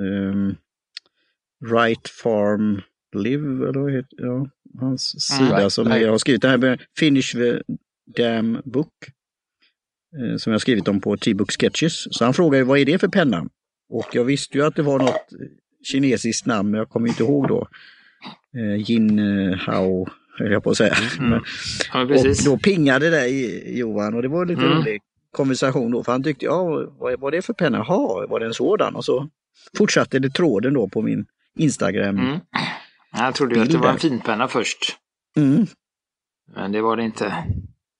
[0.00, 0.56] um,
[1.72, 2.82] Right Farm
[3.16, 4.48] Live, eller vad heter ja,
[4.80, 6.02] hans sida right, som right.
[6.02, 6.42] jag har skrivit.
[6.42, 7.60] Det här med Finish the
[8.16, 8.92] Damn Book.
[10.18, 12.06] Eh, som jag skrivit om på T-Book Sketches.
[12.10, 13.48] Så han frågade vad är det för penna?
[13.88, 15.28] Och jag visste ju att det var något
[15.84, 17.68] kinesiskt namn, men jag kommer inte ihåg då.
[18.56, 20.94] Eh, Jin eh, Hao, höll jag på att säga.
[21.18, 21.40] Mm.
[21.92, 23.28] Ja, och då pingade det
[23.78, 24.78] Johan och det var lite mm.
[24.78, 25.00] rolig
[25.30, 27.78] konversation då, för han tyckte, ja vad var det för penna?
[27.78, 28.94] Jaha, var det en sådan?
[28.94, 29.28] Och så
[29.78, 31.26] fortsatte det tråden då på min
[31.58, 32.18] Instagram.
[32.18, 32.38] Mm.
[33.12, 34.96] Jag trodde ju att det var en finpenna först.
[35.36, 35.66] Mm.
[36.54, 37.44] Men det var det inte.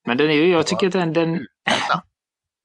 [0.07, 1.47] Men den är ju, jag tycker att den, den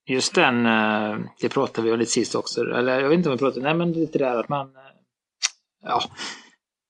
[0.08, 3.36] just den, eh, det pratade vi om lite sist också, eller jag vet inte om
[3.36, 4.82] vi pratade, nej men lite där att man, eh,
[5.82, 6.04] ja,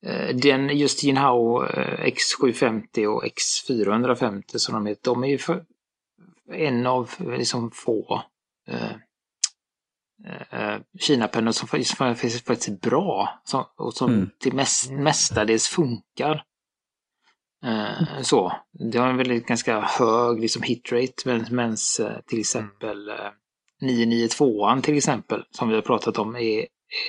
[0.05, 5.65] eh, den just Jinhao X750 och X450 som de heter, de är ju för,
[6.53, 8.23] en av liksom få
[8.67, 8.91] eh,
[10.51, 14.29] eh, Kinapennor som faktiskt, faktiskt är bra som, och som mm.
[14.39, 16.43] till mest, mestadels funkar.
[17.65, 18.53] Eh, så.
[18.91, 23.15] Det har en väldigt ganska hög liksom, hitrate medan eh, till exempel eh,
[23.81, 26.65] 992an till exempel som vi har pratat om är,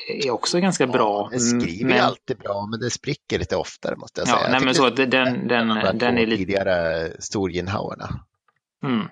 [0.09, 1.29] är också ganska bra.
[1.33, 2.01] Ja, den skriver men...
[2.01, 4.41] alltid bra men det spricker lite oftare måste jag säga.
[4.43, 6.37] Ja, nej, men så, den, den, den, den är lite...
[6.37, 8.09] tidigare storginhauerna.
[8.85, 9.07] Mm.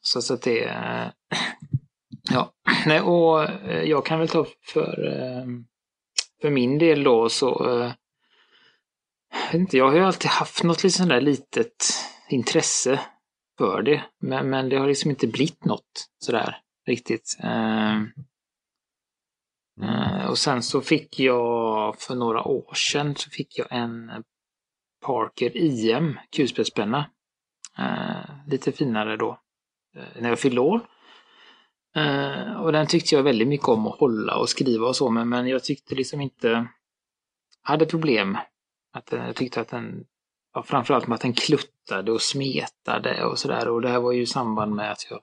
[0.00, 0.74] Så, så att det,
[2.30, 2.52] Ja,
[2.86, 5.46] nej, och eh, jag kan väl ta för, eh,
[6.40, 7.92] för min del då så eh,
[9.52, 11.94] jag, inte, jag har ju alltid haft något liksom där litet
[12.28, 13.00] intresse
[13.58, 14.04] för det.
[14.20, 16.56] Men, men det har liksom inte blivit något sådär
[16.86, 17.36] riktigt.
[20.28, 24.10] Och sen så fick jag för några år sedan så fick jag en
[25.06, 27.10] Parker IM kulspetspenna.
[28.46, 29.40] Lite finare då.
[30.18, 30.80] När jag fyllde år.
[31.96, 35.28] Eh, och den tyckte jag väldigt mycket om att hålla och skriva och så, men,
[35.28, 36.68] men jag tyckte liksom inte...
[37.62, 38.38] hade problem.
[38.92, 40.04] Att, eh, jag tyckte att den...
[40.54, 43.68] Ja, framförallt med att den kluttade och smetade och sådär.
[43.68, 45.20] Och det här var ju i samband med att jag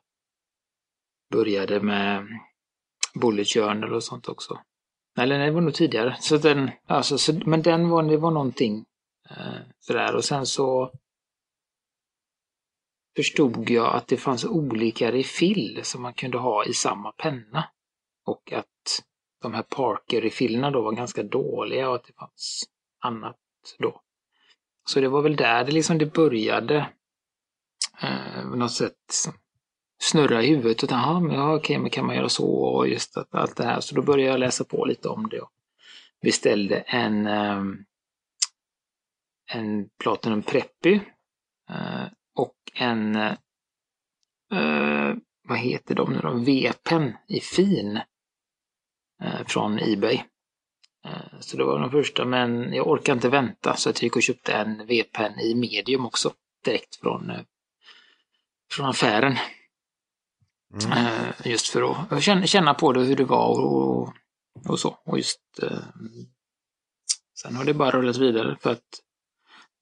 [1.32, 2.28] började med
[3.22, 4.60] Bullet Journal och sånt också.
[5.18, 6.18] Eller nej, det var nog tidigare.
[6.20, 8.86] Så den, alltså, så, men den var, det var någonting
[9.30, 10.16] eh, sådär.
[10.16, 10.92] Och sen så
[13.16, 17.70] förstod jag att det fanns olika refill som man kunde ha i samma penna.
[18.26, 19.04] Och att
[19.42, 22.64] de här Parker-refillerna då var ganska dåliga och att det fanns
[23.00, 23.38] annat
[23.80, 24.02] då.
[24.86, 26.90] Så det var väl där det liksom det började.
[28.02, 28.96] Eh, på något sätt
[30.02, 30.84] snurra i huvudet.
[30.84, 32.48] Och, Aha, men, ja, okej, men kan man göra så?
[32.48, 33.80] Och just att, allt det här.
[33.80, 35.42] Så då började jag läsa på lite om det.
[35.42, 35.52] Och
[36.22, 37.64] beställde en, eh,
[39.52, 41.00] en Platinum Preppy.
[41.70, 42.04] Eh,
[42.40, 43.38] och en, eh,
[45.48, 48.00] vad heter de nu då, V-pen i fin
[49.24, 50.24] eh, från Ebay.
[51.06, 54.24] Eh, så det var den första, men jag orkade inte vänta så jag gick och
[54.24, 56.34] köpte en V-pen i medium också
[56.66, 57.42] direkt från, eh,
[58.72, 59.38] från affären.
[60.74, 61.06] Mm.
[61.06, 64.14] Eh, just för att känna, känna på det hur det var och,
[64.70, 64.98] och så.
[65.06, 65.80] Och just, eh,
[67.42, 69.02] sen har det bara rullat vidare för att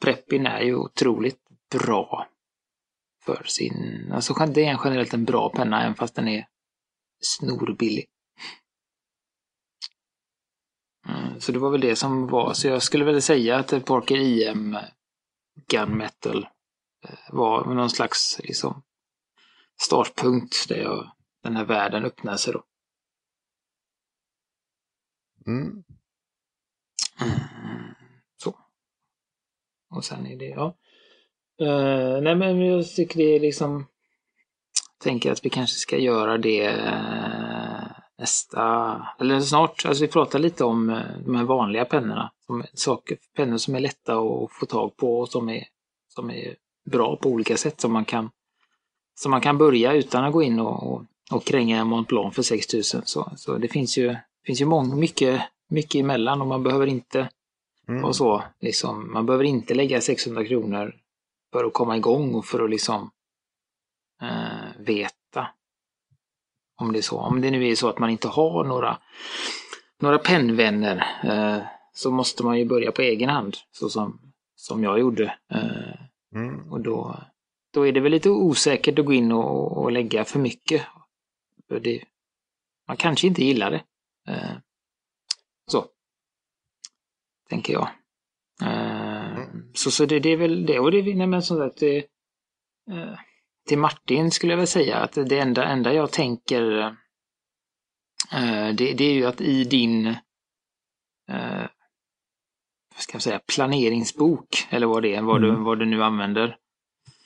[0.02, 1.40] Preppin är ju otroligt
[1.72, 2.28] bra
[3.28, 4.12] för sin...
[4.14, 6.48] Alltså det är generellt en bra penna även fast den är
[7.22, 8.06] snorbillig.
[11.08, 14.18] Mm, så det var väl det som var, så jag skulle väl säga att Parker
[14.18, 14.78] IM
[15.68, 16.48] Gunmetal
[17.08, 18.84] eh, var någon slags liksom
[19.82, 21.12] startpunkt där jag,
[21.44, 22.64] den här världen öppnade sig då.
[25.48, 25.84] Mm.
[27.22, 27.40] Mm,
[28.38, 28.60] så.
[29.90, 30.78] Och sen är det, ja.
[31.62, 33.86] Uh, nej men jag tycker det är liksom...
[35.04, 37.88] Tänker att vi kanske ska göra det uh,
[38.20, 38.62] nästa...
[39.20, 39.86] Eller snart.
[39.86, 42.32] Alltså vi pratar lite om uh, de här vanliga pennorna.
[42.46, 45.64] Som, saker, pennor som är lätta att få tag på och som är,
[46.16, 46.56] som är
[46.92, 47.82] bra på olika sätt.
[47.82, 48.30] Som man kan,
[49.16, 52.36] som man kan börja utan att gå in och, och, och kränga en Mont Blanc
[52.36, 53.02] för 6000.
[53.06, 54.16] Så, så det finns ju,
[54.46, 57.30] finns ju många, mycket mycket emellan och man behöver inte
[57.90, 58.04] Mm.
[58.04, 58.44] och så.
[58.60, 60.96] Liksom, man behöver inte lägga 600 kronor
[61.58, 63.12] för att komma igång och för att liksom
[64.22, 65.48] eh, veta
[66.80, 67.20] om det är så.
[67.20, 68.98] Om det nu är så att man inte har några,
[70.00, 75.00] några pennvänner eh, så måste man ju börja på egen hand, så som, som jag
[75.00, 75.38] gjorde.
[75.52, 76.72] Eh, Mm.
[76.72, 77.24] och då,
[77.74, 80.86] då är det väl lite osäkert att gå in och, och lägga för mycket.
[81.68, 82.04] För det,
[82.88, 83.84] man kanske inte gillar det.
[84.28, 84.58] Eh,
[85.72, 85.86] så.
[87.50, 87.90] Tänker jag.
[89.78, 90.80] Så, så det, det är väl det.
[90.80, 91.98] Och det, nej, men som sagt, det,
[92.92, 93.20] eh,
[93.68, 96.80] till Martin skulle jag väl säga att det enda, enda jag tänker
[98.32, 100.08] eh, det, det är ju att i din
[101.30, 101.68] eh,
[102.96, 105.64] vad ska jag säga, planeringsbok, eller vad det är, vad, du, Mm.
[105.64, 106.58] vad du nu använder.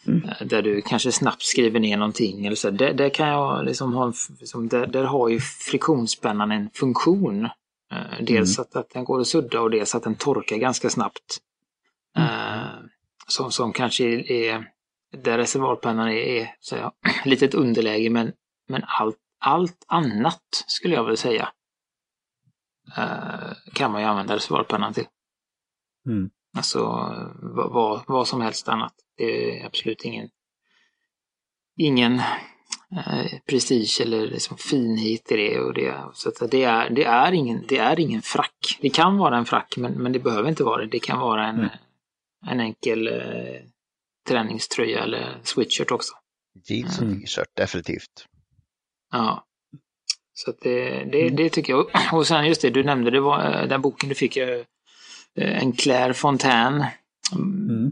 [0.08, 0.30] Mm.
[0.30, 2.46] eh, Där du kanske snabbt skriver ner någonting.
[2.46, 2.70] Eller så.
[2.72, 7.46] Där, där kan jag liksom ha liksom, där, där har ju friktionsspännaren en funktion.
[7.92, 11.38] Eh, Dels att, att den går att sudda och dels att den torkar ganska snabbt.
[12.18, 12.80] Eh,
[13.28, 14.72] som, som kanske är,
[15.18, 16.94] där reservoarpennan är, är så jag,
[17.26, 18.34] lite ett underläge men,
[18.68, 21.52] men allt, allt annat skulle jag väl säga
[22.98, 25.08] eh, kan man ju använda reservoarpennan till.
[26.06, 26.30] Mm.
[26.58, 26.80] Alltså
[27.42, 28.94] vad, vad, vad som helst annat.
[29.18, 30.30] Det är absolut ingen
[31.78, 32.20] ingen
[32.92, 35.60] eh, prestige eller liksom finhet i det.
[35.60, 38.78] Och det så att det, är, det, är ingen, det är ingen frack.
[38.82, 40.88] Det kan vara en frack men, men det behöver inte vara det.
[40.88, 41.70] Det kan vara en, Mm.
[42.48, 43.62] En enkel eh,
[44.28, 46.14] träningströja eller sweatshirt också.
[46.70, 47.20] Jeans och Mm.
[47.22, 48.26] t-shirt, definitivt.
[49.12, 49.46] Ja.
[50.34, 51.36] Så att det, det, Mm.
[51.36, 51.86] det tycker jag.
[52.14, 54.66] Och sen just det, du nämnde, det var eh, den boken du fick, eh,
[55.36, 56.86] en Claire Fontaine.
[57.36, 57.92] Mm.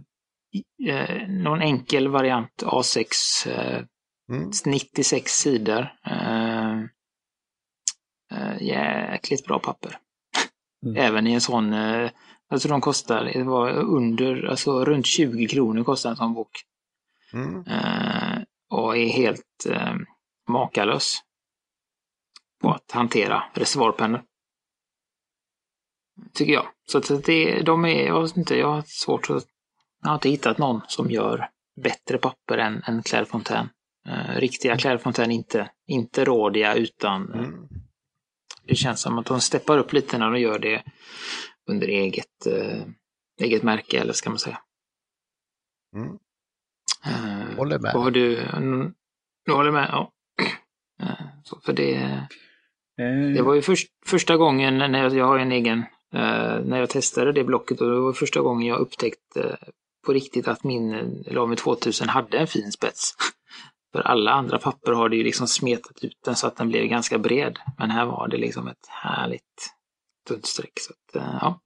[0.90, 3.06] Eh, någon enkel variant A6,
[3.48, 3.84] eh,
[4.32, 4.52] Mm.
[4.66, 5.94] 96 sidor.
[6.06, 6.80] Eh,
[8.32, 9.98] eh, jäkligt bra papper.
[10.86, 10.96] Mm.
[10.98, 12.12] Även i en sån, eh,
[12.50, 16.52] tror de kostar, det var under, alltså runt 20 kronor kostar en sån bok.
[17.34, 17.68] Mm.
[17.68, 19.96] Eh, och är helt eh,
[20.50, 21.16] makalös
[22.62, 24.24] på att hantera reservoarpennor.
[26.34, 26.68] Tycker jag.
[26.92, 29.46] Så att det, de är, jag vet inte, jag har svårt att,
[30.02, 31.50] jag har inte hittat någon som gör
[31.84, 33.70] bättre papper än, än Claire Fontaine.
[34.08, 37.68] Eh, riktiga Claire Fontaine, inte, inte rådiga utan eh, Mm.
[38.70, 40.84] Det känns som att de steppar upp lite när de gör det
[41.70, 42.82] under eget, eh,
[43.42, 44.62] eget märke, eller ska man säga.
[45.96, 46.18] Mm.
[47.06, 47.92] Eh, Håller med.
[47.92, 48.94] har du, mm,
[49.46, 49.90] du håller med?
[49.92, 50.12] Ja.
[51.02, 52.28] Eh, Så för det,
[53.00, 55.80] Eh, det var ju först, första gången när jag, jag har en egen,
[56.14, 59.70] eh, när jag testade det blocket och det var första gången jag upptäckte eh,
[60.06, 60.92] på riktigt att min
[61.28, 63.16] Lamy 2000 hade en fin spets.
[63.92, 66.86] För alla andra papper har det ju liksom smetat ut den så att den blev
[66.86, 67.60] ganska bred.
[67.78, 69.70] Men här var det liksom ett härligt
[70.28, 70.74] tunt streck.
[70.80, 71.62] Så att, eh, ja.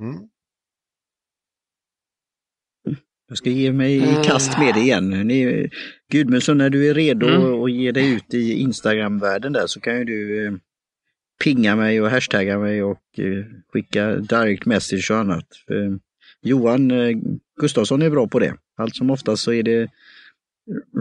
[0.00, 0.16] Mm.
[3.28, 4.22] Jag ska ge mig i Eh.
[4.22, 5.10] kast med det igen.
[5.10, 5.70] Ni,
[6.12, 7.62] Gudmundsson, när du är redo Mm.
[7.62, 10.52] att ge dig ut i Instagram-världen där så kan ju du eh,
[11.44, 13.02] pinga mig och hashtagga mig och
[13.72, 15.46] skicka direct message och annat.
[15.66, 15.98] För
[16.42, 16.92] Johan
[17.60, 18.56] Gustafsson är bra på det.
[18.76, 19.90] Allt som oftast så är det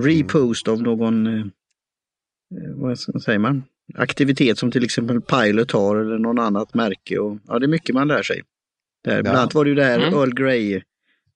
[0.04, 3.64] repost av någon, eh, eh, vad ska- säger man,
[3.96, 7.20] aktivitet som till exempel Pilot har eller någon annat märke.
[7.20, 8.42] Och, ja, det är mycket man lär sig.
[9.04, 9.42] Där, bland Ja.
[9.42, 10.14] annat var det ju det här Mm.
[10.14, 10.82] Earl Grey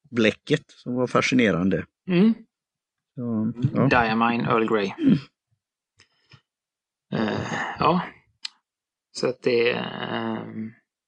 [0.09, 1.85] bläcket som var fascinerande.
[2.07, 2.33] Mm.
[3.15, 3.87] Så, ja.
[3.87, 4.91] Diamine Earl Grey.
[7.13, 8.01] Eh, ja.
[9.11, 9.69] Så att det...
[9.71, 10.37] eh,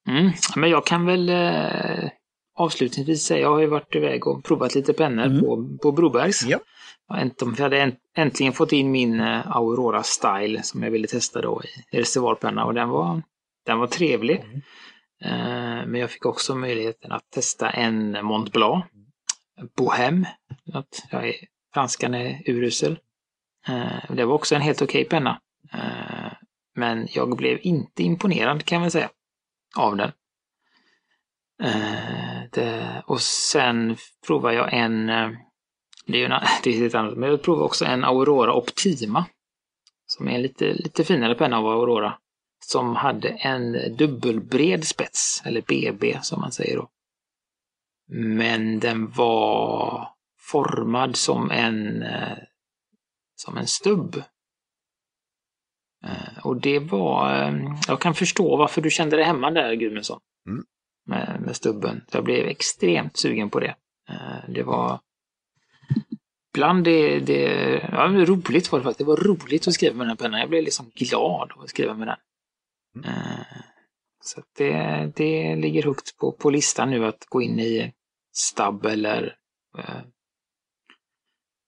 [0.10, 0.32] mm.
[0.56, 2.10] Men jag kan väl eh,
[2.58, 5.40] avslutningsvis säga, jag har ju varit iväg och provat lite pennor Mm.
[5.40, 6.46] på, på Brobergs.
[6.46, 6.60] Ja.
[7.08, 11.62] Jag, hade änt- äntligen fått in min eh, Aurora Style som jag ville testa då
[11.64, 13.22] i, reservoarpenna och den var,
[13.66, 14.40] den var trevlig.
[14.40, 14.62] Mm.
[15.22, 18.86] Eh, men jag fick också möjligheten att testa en Mont Blanc.
[19.78, 20.26] Bohem.
[21.12, 21.36] Jag är,
[21.74, 23.00] franskan är urusel.
[23.68, 25.42] Eh, det var också en helt okej penna.
[25.74, 26.32] Eh,
[26.76, 29.10] men jag blev inte imponerad kan man säga.
[29.78, 30.12] Av den.
[32.52, 35.10] Det, och sen provar jag en,
[36.08, 36.32] det är ju en,
[36.64, 39.26] det är lite annat, men jag provar också en Aurora Optima.
[40.08, 42.18] Som är en lite, lite finare penna av Aurora.
[42.66, 46.90] Som hade en dubbelbred spets, eller BB som man säger då.
[48.12, 50.08] Men den var
[50.52, 52.38] formad som en, eh,
[53.36, 54.16] som en stubb.
[56.06, 57.54] Eh, Och det var, eh,
[57.88, 60.20] jag kan förstå varför du kände dig hemma där Gudmundsson.
[60.48, 60.66] Mm.
[61.08, 62.06] Med, med stubben.
[62.12, 63.76] Jag blev extremt sugen på det.
[64.48, 65.00] Det var
[66.56, 67.42] Bland det, det,
[67.92, 68.98] ja, det var roligt var det faktiskt.
[69.00, 70.40] Det var roligt att skriva med den här pennan.
[70.40, 72.18] Jag blev liksom glad av att skriva med den.
[72.96, 73.10] Mm.
[73.10, 73.46] Eh,
[74.20, 74.74] Så det,
[75.16, 77.94] det ligger högt på, på listan nu att gå in i
[78.34, 79.36] Stab eller
[79.78, 80.02] eh,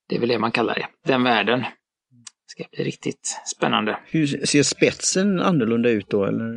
[0.10, 1.60] det är väl det man kallar det, den världen.
[1.60, 4.00] Det ska bli riktigt spännande.
[4.06, 6.54] Hur ser spetsen annorlunda ut då eller?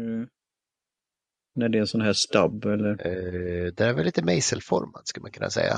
[1.54, 2.90] När det är en sån här stubb eller?
[2.90, 5.76] Eh, den är väl lite mejselformad skulle man kunna säga.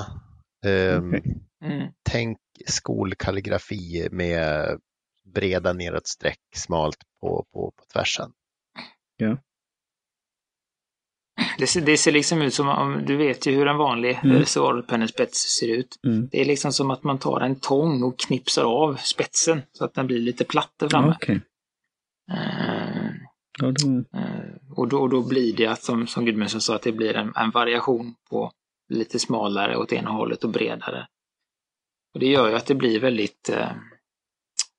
[0.65, 1.23] Eh, Okej.
[1.65, 1.87] Mm.
[2.09, 4.79] Tänk skolkalligrafi med
[5.33, 8.31] breda neråt streck, smalt på, på, på tvärsen.
[11.57, 14.37] Det, ser, det ser liksom ut som om, du vet ju hur en vanlig Mm.
[14.37, 15.99] reservoarpennespets ser ut.
[16.05, 16.27] Mm.
[16.31, 19.93] Det är liksom som att man tar en tång och knipsar av spetsen så att
[19.93, 21.15] den blir lite platt där framme.
[21.21, 21.41] Okej.
[22.31, 23.09] Eh,
[23.61, 26.81] Ja, då, eh, och, då, och då blir det att, som, som Gudmundsson sa, att
[26.81, 28.51] det blir en, en variation på
[28.93, 31.07] lite smalare åt ena hållet och bredare.
[32.13, 33.71] Och det gör ju att det blir väldigt eh,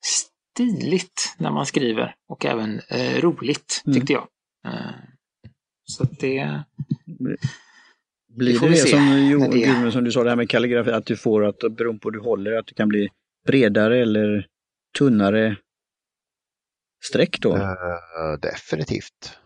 [0.04, 3.94] stiligt när man skriver och även eh, roligt, Mm.
[3.98, 4.28] tyckte jag.
[4.66, 4.90] Eh,
[5.84, 6.62] så att det...
[8.28, 11.16] blir det det som, jo, det- som du sa, det här med kalligrafi, att du
[11.16, 13.08] får att beroende på hur du håller, att det kan bli
[13.46, 14.46] bredare eller
[14.98, 15.56] tunnare
[17.04, 17.56] streck då?
[17.56, 17.72] Eh,
[18.42, 19.38] definitivt.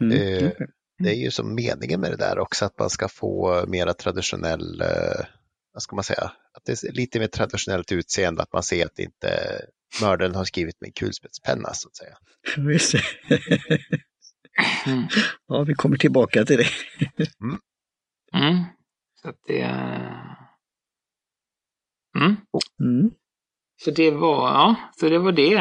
[0.00, 0.12] Mm.
[0.44, 0.66] eh, okej.
[0.98, 4.80] Det är ju som meningen med det där också, att man ska få mera traditionell,
[4.80, 5.24] eh,
[5.72, 8.98] vad ska man säga, att det är lite mer traditionellt utseende, att man ser att
[8.98, 9.60] inte
[10.00, 12.16] mördaren har skrivit med en kulspetspenna så att säga.
[12.72, 13.02] Just det.
[14.86, 15.08] Mm.
[15.46, 16.68] ja, vi kommer tillbaka till det.
[18.32, 18.64] Mm.
[19.22, 19.62] Så att det...
[22.16, 22.36] Mm.
[22.80, 23.10] Mm.
[23.84, 25.54] Så det var, ja, så det var det.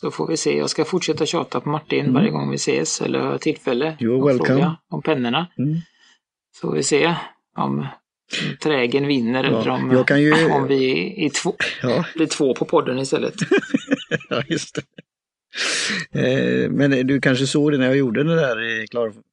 [0.00, 0.56] Så får vi se.
[0.58, 2.12] Jag ska fortsätta tjata på Martin Mm.
[2.14, 3.96] varje gång vi ses eller har tillfälle.
[4.00, 4.70] You're welcome.
[4.90, 5.46] Om pennorna.
[5.58, 5.74] Mm.
[6.60, 7.14] Så får vi se
[7.56, 7.86] om
[8.62, 12.54] trägen vinner eller Ja, om, jag kan ju- om vi är två, Ja, blir två
[12.54, 13.34] på podden istället.
[14.28, 14.82] ja, just det.
[16.64, 18.86] Eh, Men du kanske såg det när jag gjorde det där i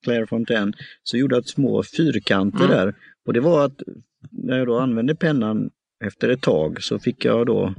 [0.04, 2.78] Claire Fontaine, så gjorde jag små fyrkanter Mm.
[2.78, 2.96] där.
[3.28, 3.82] Och det var att
[4.32, 5.70] när jag då använde pennan
[6.06, 7.74] efter ett tag så fick jag då,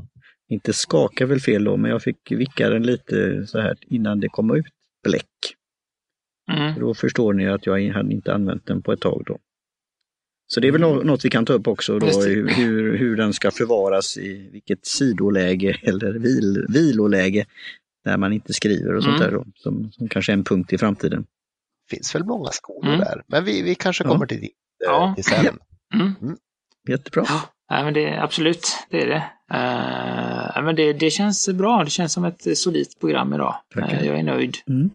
[0.49, 4.29] inte skaka väl fel då, men jag fick vicka den lite så här innan det
[4.29, 4.67] kom ut
[5.09, 5.55] bläck.
[6.53, 6.81] Mm.
[6.81, 9.39] Då förstår ni att jag hade inte använt den på ett tag då.
[10.47, 12.29] Så det är väl nå- något vi kan ta upp också då, det.
[12.29, 17.47] hur, hur- hur den ska förvaras i vilket sidoläge eller vil, viloläge
[18.05, 19.31] där man inte skriver och sånt Mm.
[19.31, 21.27] där då, som, som kanske är en punkt i framtiden.
[21.91, 22.99] finns väl många skolor Mm.
[23.01, 24.11] där, men vi, vi kanske Ja.
[24.11, 24.51] kommer till dit
[24.85, 25.13] eh, Ja.
[25.17, 25.59] till sen.
[25.95, 26.37] Mm.
[26.89, 27.25] Jättebra.
[27.29, 29.25] Ja, nej, men det, absolut, det är det.
[29.55, 30.93] Eh, men det.
[30.93, 31.85] Det känns bra.
[31.85, 33.55] Det känns som ett solidt program idag.
[33.77, 34.57] Eh, jag är nöjd.
[34.69, 34.91] Mm.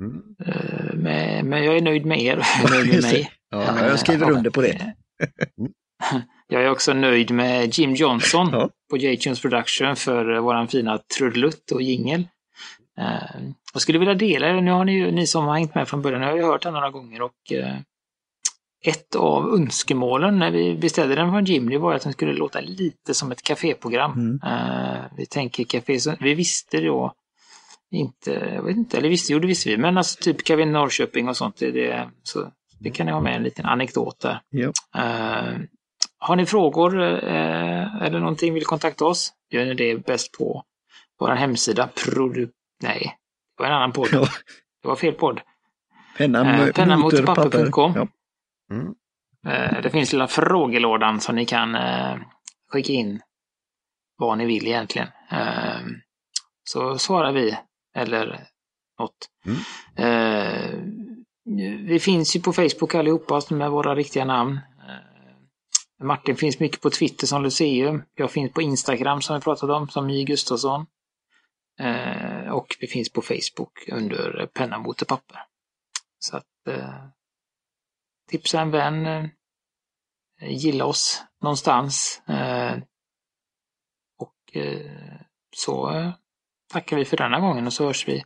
[0.00, 0.22] Mm.
[0.46, 3.30] eh, med, men jag är nöjd med er och jag är nöjd med mig.
[3.50, 4.94] Ja, jag skriver under på det.
[6.50, 8.70] Jag är också nöjd med Jim Johnson Ja.
[8.90, 12.28] på J-Tunes Production för våran fina trudelutt och jingel.
[13.72, 14.60] Jag skulle vilja dela det.
[14.60, 16.62] Nu har ni, ju- ni som har hängt med från början, jag har ju hört
[16.62, 17.32] den några gånger och
[18.84, 22.60] ett av önskemålen när vi beställde den från Jim, det var att den skulle låta
[22.60, 24.12] lite som ett kaféprogram.
[24.12, 24.40] Mm.
[24.44, 27.14] Eh, vi tänker café, vi visste då
[27.90, 31.28] inte, jag vet inte, eller visste, jo det visste vi, men alltså typ Café Norrköping
[31.28, 34.40] och sånt, det, det, så det kan ni ha med en liten anekdot där.
[34.50, 34.72] Ja.
[34.96, 35.58] Eh,
[36.18, 40.62] har ni frågor eh, eller någonting vill kontakta oss, gör ni det bäst på
[41.20, 41.88] vår hemsida.
[42.04, 42.48] Produ
[42.82, 43.16] Nej,
[43.56, 44.10] det var en annan podd.
[44.82, 45.40] Det var fel podd.
[46.16, 47.92] Penna, Eh, penna mot papper punkt com.
[47.96, 48.06] Ja.
[48.70, 48.94] Mm.
[49.46, 52.16] Eh, det finns lilla frågelådan som ni kan eh,
[52.68, 53.20] skicka in
[54.16, 55.08] vad ni vill egentligen.
[55.30, 55.80] Eh,
[56.64, 57.58] så svarar vi
[57.96, 58.46] eller
[58.98, 59.30] något.
[59.46, 59.58] Mm.
[61.86, 64.60] Vi finns ju på Facebook allihopa med våra riktiga namn.
[66.02, 68.02] Martin finns mycket på Twitter som Luceum.
[68.14, 70.86] Jag finns på Instagram som vi pratat om som J Gustafsson.
[72.50, 75.38] Och vi finns på Facebook under penna mot papper.
[76.18, 76.44] Så att
[78.28, 79.06] tipsa en vän.
[79.06, 79.28] Eh,
[80.48, 82.22] gilla oss någonstans.
[82.28, 82.76] Eh,
[84.18, 85.20] och eh,
[85.56, 86.12] så eh,
[86.72, 88.24] tackar vi för denna gången och så hörs vi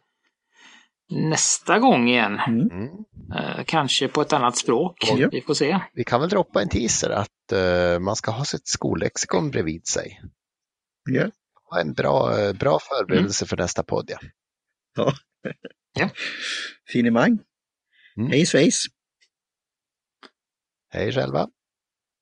[1.08, 2.38] nästa gång igen.
[2.38, 2.70] Mm.
[2.70, 2.88] Mm.
[3.34, 4.96] Eh, kanske på ett annat språk.
[5.16, 5.28] Ja.
[5.32, 5.80] Vi får se.
[5.92, 10.20] Vi kan väl droppa en teaser att eh, man ska ha sitt skollexikon bredvid sig.
[11.10, 11.30] Ja.
[11.70, 14.10] Ha en bra, bra förberedelse för nästa podd.
[14.94, 16.10] Ja.
[16.92, 17.38] Finemang.
[18.16, 18.30] Mm.
[18.30, 18.86] Hej svejs.
[20.94, 21.46] Hej själva!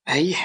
[0.06, 0.36] Hej!